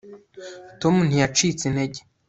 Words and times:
tom 0.81 0.95
ntiyacitse 1.07 1.63
intege 1.69 1.99